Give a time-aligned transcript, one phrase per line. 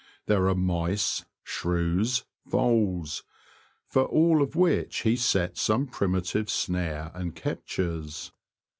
[0.25, 3.23] There are mice, shrews, voles,
[3.87, 8.31] for all of which he sets some primitive snare and captures.